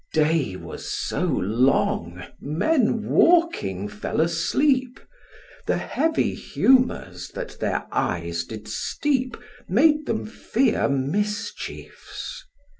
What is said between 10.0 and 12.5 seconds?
them fear mischiefs.